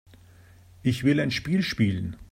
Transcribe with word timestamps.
Ich 0.81 1.03
will 1.03 1.19
ein 1.19 1.29
Spiel 1.29 1.61
spielen. 1.61 2.15